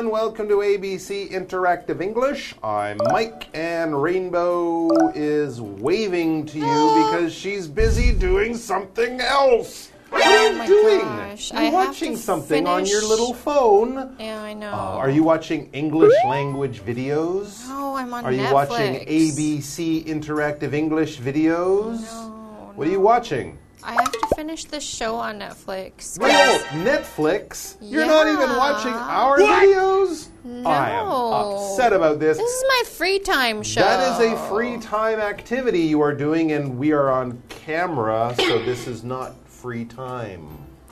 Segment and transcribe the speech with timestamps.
[0.00, 0.12] everyone.
[0.18, 2.54] Welcome to ABC Interactive English.
[2.62, 9.90] I'm Mike, and Rainbow is waving to you because she's busy doing something else.
[10.08, 11.00] What are you Oh doing?
[11.00, 14.16] gosh, You're I watching something on your little phone.
[14.18, 14.72] Yeah, I know.
[14.72, 17.68] Uh, are you watching English language videos?
[17.68, 22.00] No, I'm on Are you watching ABC Interactive English videos?
[22.04, 23.58] No, What are you watching?
[23.82, 26.18] I have to finish the show on Netflix.
[26.18, 27.76] Well, Netflix?
[27.78, 30.28] You're not even watching our videos?
[30.64, 32.38] I am upset about this.
[32.38, 33.82] This is my free time show.
[33.82, 38.64] That is a free time activity you are doing, and we are on camera, so
[38.64, 40.48] this is not free time.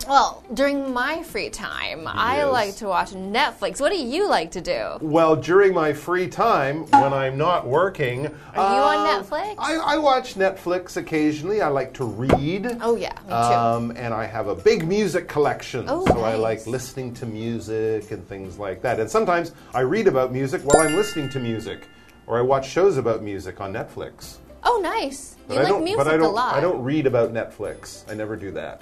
[0.08, 3.78] Well, during my free time, I like to watch Netflix.
[3.78, 4.96] What do you like to do?
[5.02, 9.56] Well, during my free time, when I'm not working, Are you on uh, Netflix?
[9.58, 11.60] I, I watch Netflix occasionally.
[11.60, 12.78] I like to read.
[12.80, 13.34] Oh, yeah, me too.
[13.34, 18.10] Um, and I have a big music collection, Oh, so I like listening to music
[18.10, 19.00] and things like that.
[19.00, 21.86] And sometimes I read about music while I'm listening to music,
[22.26, 24.36] or I watch shows about music on Netflix.
[24.62, 25.36] oh, nice.
[25.46, 26.54] But you I like music but I don't, a lot.
[26.54, 28.10] I don't read about Netflix.
[28.10, 28.80] I never do that.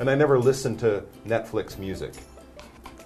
[0.00, 2.14] And I never listen to Netflix music.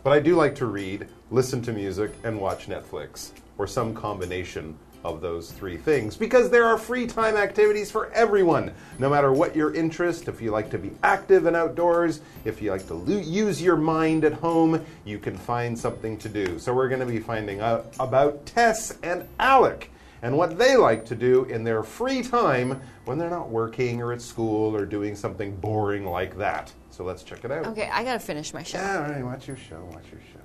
[0.04, 4.78] But I do like to read, listen to music, and watch Netflix, or some combination
[5.02, 9.56] of those three things, because there are free time activities for everyone, no matter what
[9.56, 10.28] your interest.
[10.28, 14.24] If you like to be active and outdoors, if you like to use your mind
[14.24, 16.60] at home, you can find something to do.
[16.60, 19.90] So we're going to be finding out about Tess and Alec
[20.23, 24.13] and what they like to do in their free time when they're not working or
[24.13, 26.73] at school or doing something boring like that.
[26.91, 27.67] So let's check it out.
[27.67, 28.79] Okay, I gotta finish my show.
[28.79, 30.41] Yeah, all right, watch your show, watch your show.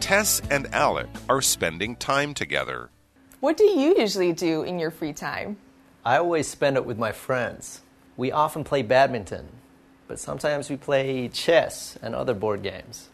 [0.00, 2.90] Tess and Alec are spending time together.
[3.40, 5.56] What do you usually do in your free time?
[6.04, 7.80] I always spend it with my friends.
[8.22, 9.48] We often play badminton,
[10.06, 13.08] but sometimes we play chess and other board games.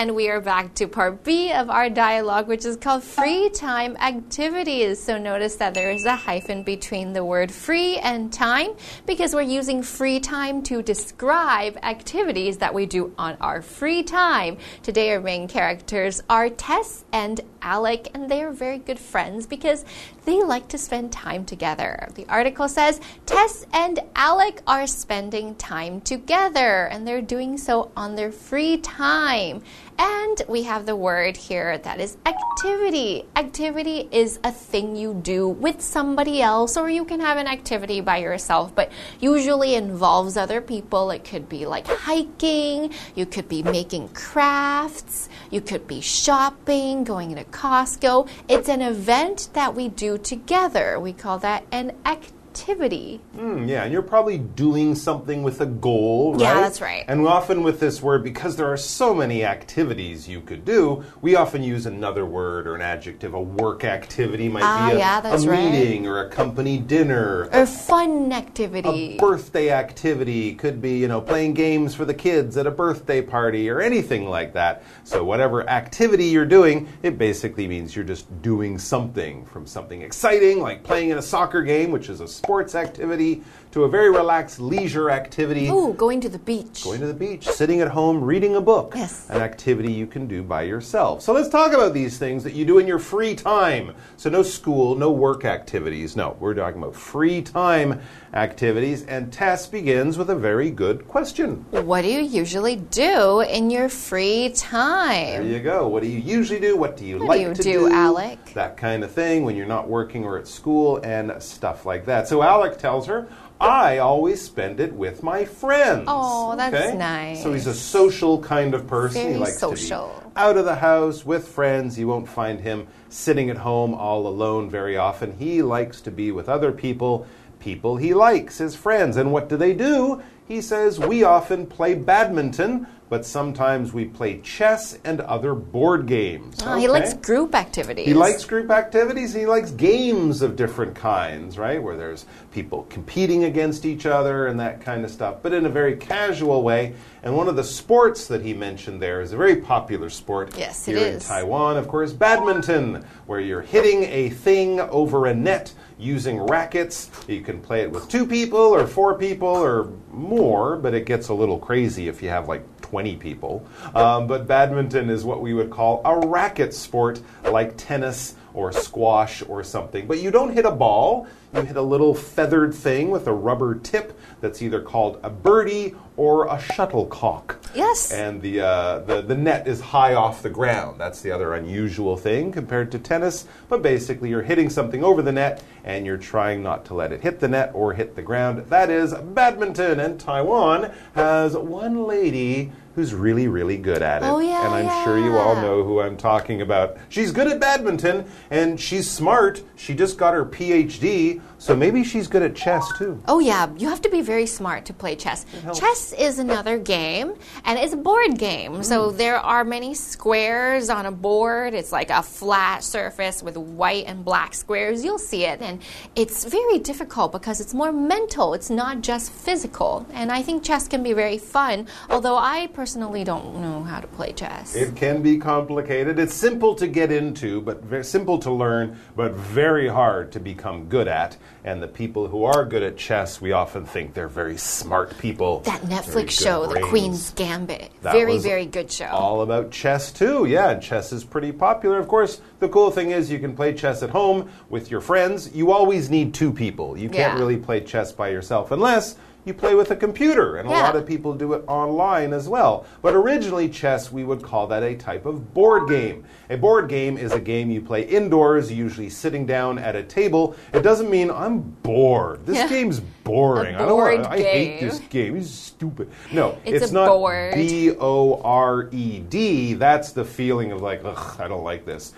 [0.00, 3.98] And we are back to part B of our dialogue, which is called free time
[3.98, 4.98] activities.
[4.98, 8.70] So notice that there is a hyphen between the word free and time
[9.04, 14.56] because we're using free time to describe activities that we do on our free time.
[14.82, 19.84] Today, our main characters are Tess and Alec, and they are very good friends because
[20.24, 22.08] they like to spend time together.
[22.14, 28.16] The article says Tess and Alec are spending time together, and they're doing so on
[28.16, 29.62] their free time.
[30.02, 33.26] And we have the word here that is activity.
[33.36, 38.00] Activity is a thing you do with somebody else, or you can have an activity
[38.00, 38.90] by yourself, but
[39.20, 41.10] usually involves other people.
[41.10, 47.34] It could be like hiking, you could be making crafts, you could be shopping, going
[47.34, 48.26] to Costco.
[48.48, 50.98] It's an event that we do together.
[50.98, 52.39] We call that an activity.
[52.54, 56.40] Hmm, yeah, and you're probably doing something with a goal, right?
[56.42, 57.04] Yeah, that's right.
[57.08, 61.36] And often with this word, because there are so many activities you could do, we
[61.36, 63.34] often use another word or an adjective.
[63.34, 65.72] A work activity might Ah, be a, yeah, a right.
[65.72, 67.48] meeting or a company dinner.
[67.52, 68.88] Or fun activity.
[68.88, 69.16] a activity.
[69.18, 73.68] birthday activity could be, you know, playing games for the kids at a birthday party
[73.70, 74.82] or anything like that.
[75.04, 80.60] So, whatever activity you're doing, it basically means you're just doing something from something exciting,
[80.60, 83.42] like playing in a soccer game, which is a sports activity,
[83.72, 85.68] to a very relaxed leisure activity.
[85.68, 86.82] Ooh, going to the beach.
[86.82, 88.94] Going to the beach, sitting at home, reading a book.
[88.96, 89.28] Yes.
[89.30, 91.22] An activity you can do by yourself.
[91.22, 93.94] So let's talk about these things that you do in your free time.
[94.16, 96.16] So, no school, no work activities.
[96.16, 98.00] No, we're talking about free time
[98.34, 99.04] activities.
[99.04, 101.64] And Tess begins with a very good question.
[101.70, 105.44] What do you usually do in your free time?
[105.44, 105.86] There you go.
[105.86, 106.76] What do you usually do?
[106.76, 108.52] What do you What do like you to do, Alec?
[108.54, 112.26] That kind of thing when you're not working or at school and stuff like that.
[112.26, 113.28] So Alec tells her,
[113.60, 116.04] I always spend it with my friends.
[116.08, 117.42] Oh, that's nice.
[117.42, 119.20] So he's a social kind of person.
[119.20, 120.08] he Very likes social.
[120.18, 121.98] to be out of the house with friends.
[121.98, 125.36] You won't find him sitting at home all alone very often.
[125.36, 127.26] He likes to be with other people,
[127.58, 129.18] people he likes, his friends.
[129.18, 130.22] And what do they do?
[130.50, 136.56] He says, We often play badminton, but sometimes we play chess and other board games.
[136.64, 138.04] Oh, he likes group activities.
[138.04, 139.32] He likes group activities.
[139.32, 141.80] He likes games of different kinds, right?
[141.80, 145.68] Where there's people competing against each other and that kind of stuff, but in a
[145.68, 146.94] very casual way.
[147.22, 150.88] And one of the sports that he mentioned there is a very popular sport Yes,
[150.88, 151.20] it here in.
[151.20, 157.10] Taiwan, of course, badminton, where you're hitting a thing over a net using rackets.
[157.28, 161.28] You can play it with two people or four people or more, but it gets
[161.28, 163.64] a little crazy if you have like 20 people.
[163.94, 169.42] Um, but badminton is what we would call a racket sport like tennis or squash
[169.48, 170.06] or something.
[170.06, 173.74] But you don't hit a ball, you hit a little feathered thing with a rubber
[173.74, 177.56] tip that's either called a birdie or a shuttlecock.
[177.74, 178.12] Yes.
[178.12, 181.00] And the, uh, the, the net is high off the ground.
[181.00, 183.46] That's the other unusual thing compared to tennis.
[183.68, 187.22] But basically, you're hitting something over the net and you're trying not to let it
[187.22, 188.66] hit the net or hit the ground.
[188.68, 189.98] That is badminton.
[189.98, 194.26] And Taiwan has one lady who's really, really good at it.
[194.26, 196.98] Oh, yeah, And I'm sure you all know who I'm talking about.
[197.08, 199.62] She's good at badminton and she's smart.
[199.76, 203.22] She just got her PhD, so maybe she's good at chess too.
[203.28, 205.44] Oh, yeah, you have to be very smart to play chess.
[205.74, 207.34] Chess is another game,
[207.64, 208.82] and it's a board game.
[208.82, 209.16] So hmm.
[209.18, 211.74] there are many squares on a board.
[211.74, 215.04] It's like a flat surface with white and black squares.
[215.04, 215.82] You'll see it, and
[216.16, 220.06] it's very difficult because it's more mental, it's not just physical.
[220.12, 224.06] And I think chess can be very fun, although I personally don't know how to
[224.06, 224.74] play chess.
[224.74, 226.18] It can be complicated.
[226.18, 230.86] It's simple to get into, but very simple to learn, but very hard to become
[230.88, 231.29] good at.
[231.62, 235.60] And the people who are good at chess, we often think they're very smart people.
[235.60, 236.80] that Netflix show, The.
[236.80, 237.90] Queen's Gambit.
[238.02, 239.06] That very, very good show.
[239.08, 240.46] All about chess, too.
[240.46, 241.98] Yeah, chess is pretty popular.
[241.98, 245.54] Of course, the cool thing is you can play chess at home with your friends.
[245.54, 246.96] You always need two people.
[246.96, 247.38] You can't Yeah.
[247.38, 250.56] really play chess by yourself unless you play with a computer.
[250.56, 252.86] And a lot of people do it online as well.
[253.02, 256.24] But originally, chess, we would call that a type of board game.
[256.50, 260.56] A board game is a game you play indoors, usually sitting down at a table.
[260.74, 262.44] It doesn't mean I'm bored.
[262.44, 262.68] This Yeah.
[262.68, 263.76] game's boring.
[263.76, 264.26] I don't want.
[264.26, 265.36] I hate this game.
[265.36, 266.10] It's stupid.
[266.32, 267.54] No, It's a not board.
[267.54, 269.74] B O R E D.
[269.74, 272.12] That's the feeling of like, ugh, I don't like this.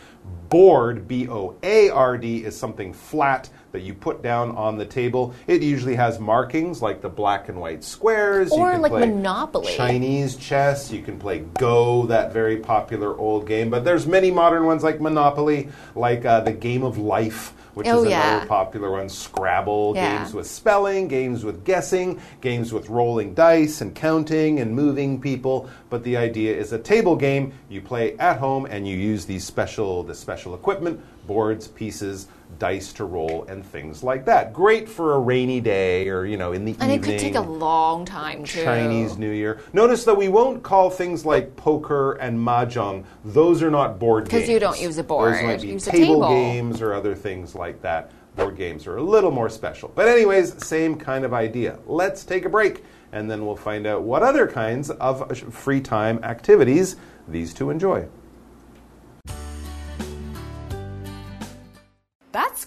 [0.49, 4.85] Board, B O A R D, is something flat that you put down on the
[4.87, 5.35] table.
[5.47, 8.53] It usually has markings like the black and white squares.
[8.53, 9.75] Or you can like Monopoly.
[9.75, 10.91] Chinese chess.
[10.93, 13.71] You can play Go, that very popular old game.
[13.71, 17.55] But there's many modern ones like Monopoly, like uh, the Game of Life.
[17.75, 18.33] Which Oh, is yeah.
[18.33, 19.09] another popular one.
[19.09, 20.19] Scrabble, Yeah.
[20.19, 25.71] games with spelling, games with guessing, games with rolling dice and counting and moving people.
[25.89, 29.45] But the idea is a table game you play at home and you use these
[29.45, 34.53] special the special equipment, boards, pieces, dice to roll and things like that.
[34.53, 36.91] Great for a rainy day or you know in the and evening.
[36.97, 38.65] And it could take a long time too.
[38.65, 39.61] Chinese New Year.
[39.73, 43.05] Notice that we won't call things like poker and mahjong.
[43.25, 44.43] Those are not board games.
[44.43, 46.29] Because you don't use a board, Those might be use a table, table.
[46.29, 48.11] games or other things like that.
[48.37, 49.93] Board games are a little more special.
[49.95, 51.79] But anyways, same kind of idea.
[51.87, 52.83] Let's take a break
[53.13, 56.97] and then we'll find out what other kinds of uh, free time activities
[57.29, 58.09] these two enjoy.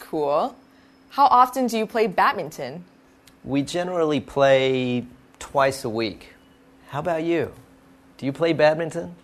[0.09, 0.55] Cool.
[1.09, 2.83] How often do you play badminton?
[3.43, 5.05] We generally play
[5.39, 6.33] twice a week.
[6.89, 7.53] How about you?
[8.17, 9.15] Do you play badminton?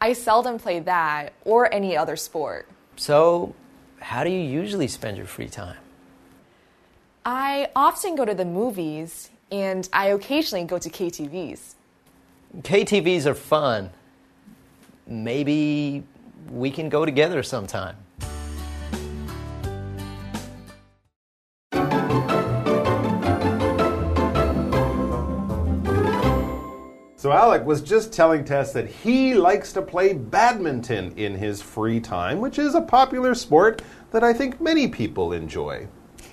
[0.00, 2.68] I seldom play that or any other sport.
[2.96, 3.54] So,
[4.00, 5.76] how do you usually spend your free time?
[7.24, 11.74] I often go to the movies and I occasionally go to KTVs.
[12.62, 13.90] KTVs are fun.
[15.06, 16.02] Maybe
[16.50, 17.96] we can go together sometime.
[27.42, 32.38] Alec was just telling Tess that he likes to play badminton in his free time,
[32.38, 33.82] which is a popular sport
[34.12, 35.88] that I think many people enjoy.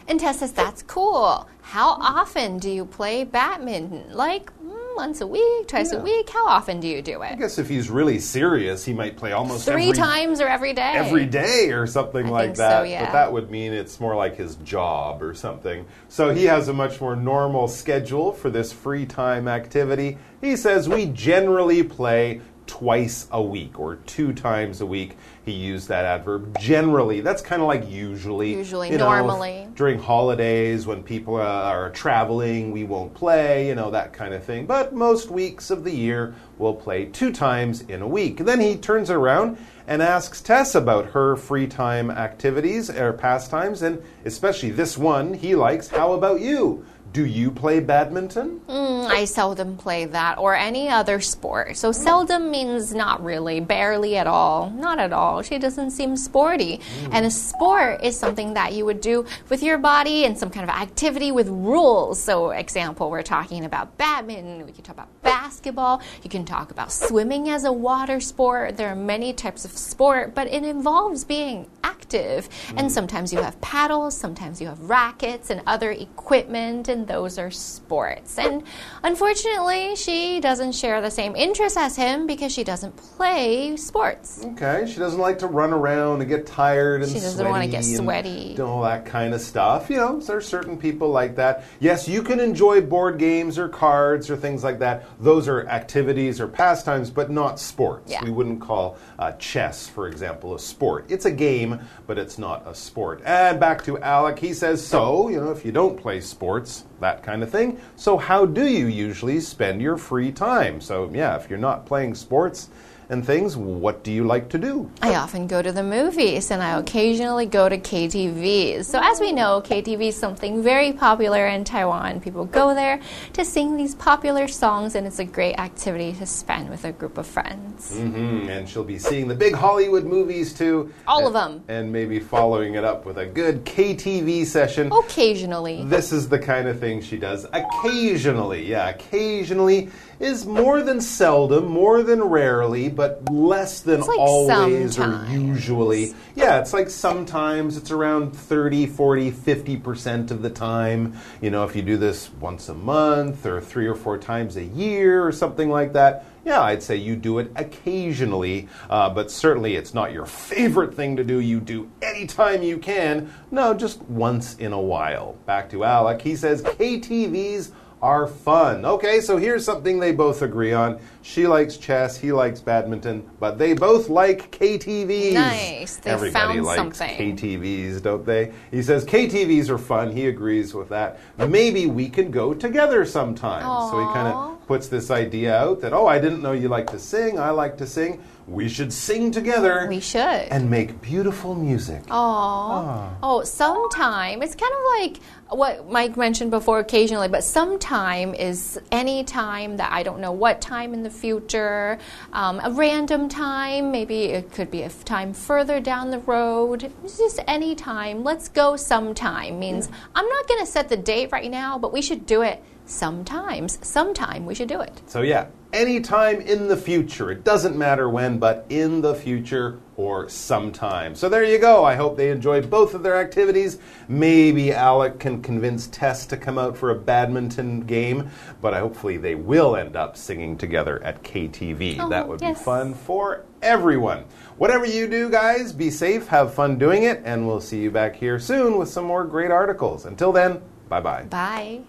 [0.08, 1.50] And Tess says, that's cool.
[1.62, 4.06] How often do you play badminton?
[4.12, 4.51] Like
[5.00, 6.00] once a week, twice Yeah.
[6.00, 6.29] a week?
[6.29, 7.32] How often do you do it?
[7.32, 10.74] I guess if he's really serious, he might play almost Three every, times or every
[10.74, 10.91] day?
[10.94, 12.89] every day or something I like think so, that.
[12.89, 13.06] yeah.
[13.06, 15.86] But that would mean it's more like his job or something.
[16.10, 20.18] So he has a much more normal schedule for this free time activity.
[20.41, 25.17] He says we generally play twice a week or two times a week.
[25.43, 27.19] He used that adverb generally.
[27.19, 28.53] That's kind of like usually.
[28.53, 29.67] Usually, you know, normally.
[29.73, 34.43] during holidays when people uh, are traveling, we won't play, you know, that kind of
[34.43, 34.67] thing.
[34.67, 38.38] But most weeks of the year, we'll play two times in a week.
[38.38, 39.57] Then he turns around
[39.88, 45.55] and asks Tess about her free time activities or pastimes, and especially this one he
[45.55, 45.88] likes.
[45.88, 46.85] How about you?
[47.12, 48.62] Do you play badminton?
[48.68, 51.75] Mm, I seldom play that or any other sport.
[51.75, 55.42] So seldom means not really, barely at all, not at all.
[55.42, 56.82] She doesn't seem sporty.
[57.12, 60.70] And a sport is something that you would do with your body and some kind
[60.70, 62.22] of activity with rules.
[62.22, 64.66] So, example, we're talking about badminton.
[64.68, 66.01] We can talk about basketball.
[66.22, 68.78] You can talk about swimming as a water sport.
[68.78, 71.66] There are many types of sport, but it involves being
[72.13, 72.50] active.
[72.75, 77.38] And sometimes you have paddles, sometimes you have rackets and other equipment and and those
[77.39, 78.38] are sports.
[78.38, 78.62] And
[79.04, 84.44] unfortunately, she doesn't share the same interests as him because she doesn't play sports.
[84.44, 87.68] Okay, she doesn't like to run around and get tired and She doesn't sweaty wanna
[87.68, 88.54] get and sweaty.
[88.56, 89.89] do all that kind of stuff.
[89.89, 91.63] You know, there are certain people like that.
[91.80, 95.06] Yes, you can enjoy board games or cards or things like that.
[95.22, 98.12] Those are activities or pastimes, but not sports.
[98.12, 98.25] Yeah.
[98.25, 101.06] We wouldn't call uh, chess, for example, a sport.
[101.08, 103.22] It's a game, but it's not a sport.
[103.25, 107.24] And back to Alec, he says, so, you know, if you don't play sports, that
[107.24, 110.82] kind of thing, so how do you usually spend your free time?
[110.82, 112.70] So, yeah, if you're not playing sports,
[113.10, 114.89] and things, what do you like to do?
[115.01, 118.86] I often go to the movies and I occasionally go to KTVs.
[118.86, 122.22] So, as we know, KTV is something very popular in Taiwan.
[122.22, 123.00] People go there
[123.34, 127.18] to sing these popular songs, and it's a great activity to spend with a group
[127.18, 127.96] of friends.
[127.96, 128.58] Mm -hmm.
[128.58, 130.89] And she'll be seeing the big Hollywood movies too.
[131.06, 131.63] All of them.
[131.68, 134.92] And maybe following it up with a good KTV session.
[134.92, 135.86] Occasionally.
[135.89, 138.70] This is the kind of thing she does occasionally.
[138.70, 139.89] Yeah, occasionally
[140.20, 146.13] is more than seldom, more than rarely, but less than like always or usually.
[146.36, 151.18] Yeah, it's like sometimes it's around 30, 40, 50% of the time.
[151.39, 154.65] You know, if you do this once a month or three or four times a
[154.65, 156.25] year or something like that.
[156.44, 161.15] Yeah, I'd say you do it occasionally, uh, but certainly it's not your favorite thing
[161.15, 161.39] to do.
[161.39, 163.34] You do anytime you can.
[163.50, 165.38] No, just once in a while.
[165.46, 166.22] Back to Alec.
[166.22, 168.86] He says KTVs are fun.
[168.86, 171.00] Okay, so here's something they both agree on.
[171.22, 175.34] She likes chess, he likes badminton, but they both like KTVs.
[175.34, 177.36] Nice, they Everybody found likes something.
[177.38, 178.53] KTVs, don't they?
[178.72, 180.12] He says KTVs are fun.
[180.12, 181.20] He agrees with that.
[181.38, 183.63] Maybe we can go together sometime.
[183.91, 186.89] So he kind of puts this idea out that, oh, I didn't know you like
[186.91, 187.39] to sing.
[187.39, 188.24] I like to sing.
[188.50, 190.20] We should sing together We should.
[190.20, 192.01] and make beautiful music.
[192.10, 194.41] Oh, oh, sometime.
[194.41, 199.91] It's kind of like what Mike mentioned before occasionally, but sometime is any time that
[199.91, 202.00] I don't know what time in the future,
[202.34, 206.91] um, a random time, maybe it could be a time further down the road.
[207.03, 208.24] It's just any time.
[208.24, 212.01] Let's go sometime means I'm not going to set the date right now, but we
[212.01, 213.79] should do it sometimes.
[213.86, 215.01] Sometime we should do it.
[215.05, 217.31] So, yeah, anytime in the future.
[217.31, 221.15] It doesn't matter when, but in the future or sometime.
[221.15, 221.86] So, there you go.
[221.86, 223.77] I hope they enjoy both of their activities.
[224.08, 228.29] Maybe Alec can convince Tess to come out for a badminton game,
[228.62, 232.00] but I hopefully they will end up singing together at KTV.
[232.00, 232.58] Oh, that would yes.
[232.58, 234.25] be fun for everyone.
[234.58, 238.15] Whatever you do, guys, be safe, have fun doing it, and we'll see you back
[238.15, 240.05] here soon with some more great articles.
[240.05, 241.24] Until then, bye bye.
[241.24, 241.81] Bye.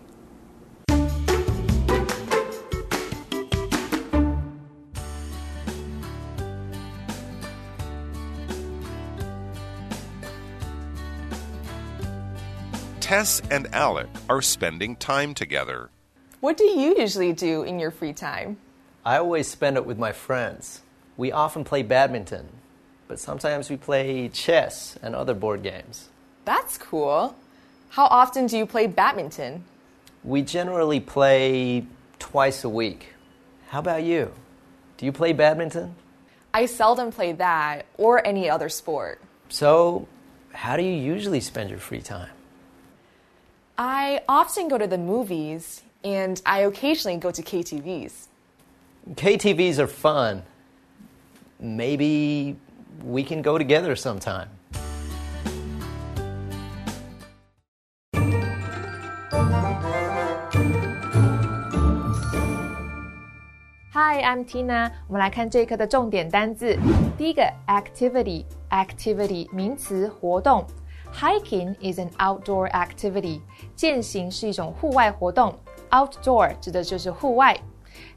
[13.11, 15.91] Tess and Alec are spending time together.
[16.39, 18.57] What do you usually do in your free time?
[19.05, 20.83] I always spend it with my friends.
[21.17, 22.49] We often play badminton,
[23.09, 26.09] but sometimes we play chess and other board games.
[26.45, 27.35] That's cool.
[27.89, 29.65] How often do you play badminton?
[30.23, 31.87] We generally play
[32.21, 33.15] twice a week.
[33.71, 34.31] How about you?
[34.99, 35.97] Do you play badminton?
[36.55, 39.21] I seldom play that or any other sport.
[39.49, 40.07] So,
[40.53, 42.31] how do you usually spend your free time?
[43.80, 48.28] I often go to the movies and I occasionally go to KTVs.
[49.16, 50.44] KTVs are fun.
[51.60, 52.56] Maybe
[53.04, 54.50] we can go together sometime.
[63.94, 64.92] Hi, I'm Tina。
[65.08, 66.78] 我们来看这一课的重点单字。
[67.18, 70.66] 第一个，activity，activity 名词，活动。
[71.14, 73.42] Hiking is an outdoor activity。
[73.76, 75.56] 健行是一种户外活动。
[75.92, 77.58] Outdoor 指的就是户外。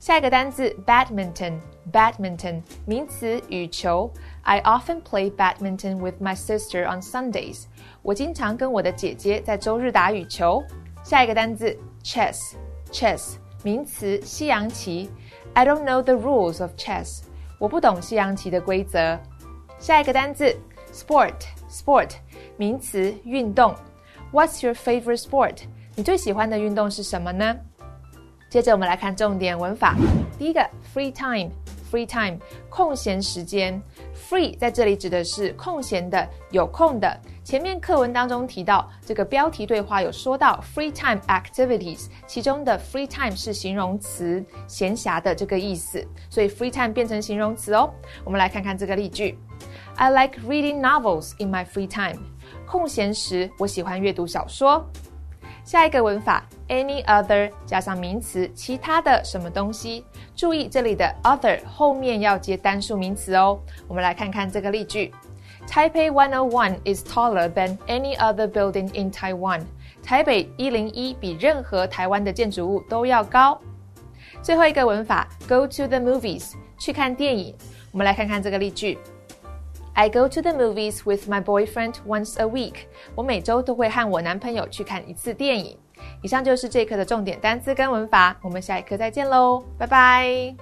[0.00, 4.10] 下一个单字，badminton，badminton 名词，羽球。
[4.42, 7.64] I often play badminton with my sister on Sundays。
[8.02, 10.62] 我经常跟我的姐姐在周日打羽球。
[11.04, 15.10] 下一个单字，chess，chess 名词，西洋棋。
[15.54, 17.22] I don't know the rules of chess。
[17.60, 19.16] 我不懂西洋棋的规则。
[19.78, 20.56] 下一个单字
[21.73, 22.11] Sport，
[22.55, 23.73] 名词，运动。
[24.31, 25.57] What's your favorite sport？
[25.95, 27.55] 你最喜欢的运动是什么呢？
[28.47, 29.95] 接着我们来看重点文法。
[30.37, 30.61] 第一个
[30.93, 32.37] ，free time，free time
[32.69, 33.81] 空闲时间。
[34.29, 37.19] Free 在这里指的是空闲的、有空的。
[37.43, 47.91] 前面课文当中提到，这个标题对话有说到 free time activities，其中的 free time 是形容词，闲暇的这个意思，所以 free time 变成形容词哦。
[48.23, 49.37] 我们来看看这个例句
[49.96, 52.20] ：I like reading novels in my free time。
[52.66, 54.84] 空闲时，我喜欢阅读小说。
[55.64, 60.04] 下一个文法，any other 加上名词，其他的什么东西。
[60.34, 63.60] 注意这里的 other 后面要接单数名词哦。
[63.86, 65.12] 我们来看看这个例句：
[65.66, 69.60] Taipei 101 is taller than any other building in Taiwan。
[70.02, 73.60] 台北一零一比任何台湾的建筑物都要高。
[74.40, 77.54] 最后一个文法，go to the movies 去看电影。
[77.92, 78.98] 我们来看看这个例句。
[79.94, 82.86] I go to the movies with my boyfriend once a week。
[83.14, 85.76] 我每周都会和我男朋友去看一次电影。
[86.22, 90.54] 以上就是这一课的重点单词跟文法，我们下一课再见喽，拜拜。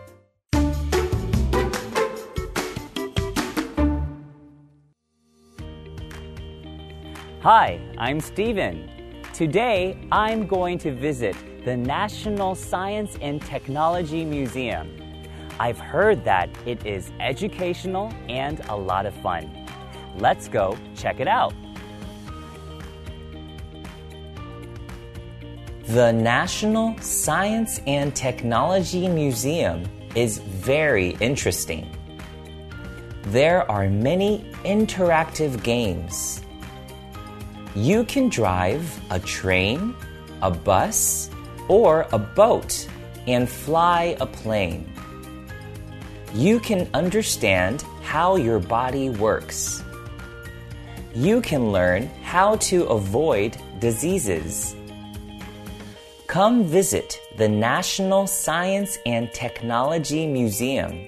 [7.43, 8.89] Hi, I'm Steven.
[9.33, 15.00] Today, I'm going to visit the National Science and Technology Museum.
[15.62, 19.68] I've heard that it is educational and a lot of fun.
[20.18, 21.54] Let's go check it out.
[25.84, 29.84] The National Science and Technology Museum
[30.16, 31.96] is very interesting.
[33.26, 36.42] There are many interactive games.
[37.76, 39.94] You can drive a train,
[40.42, 41.30] a bus,
[41.68, 42.88] or a boat
[43.28, 44.91] and fly a plane
[46.34, 49.84] you can understand how your body works.
[51.14, 54.76] You can learn how to avoid diseases.
[56.28, 61.08] Come visit the National Science and Technology Museum.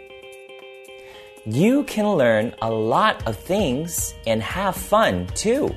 [1.46, 5.74] You can learn a lot of things and have fun too.